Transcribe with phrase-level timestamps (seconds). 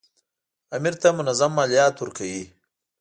[0.75, 2.43] امیر ته منظم مالیات ورکوي.